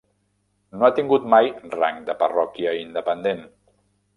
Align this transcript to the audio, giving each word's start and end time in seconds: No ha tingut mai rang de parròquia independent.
No 0.77 0.87
ha 0.87 0.89
tingut 0.99 1.27
mai 1.35 1.51
rang 1.75 2.01
de 2.09 2.15
parròquia 2.25 2.73
independent. 2.87 3.45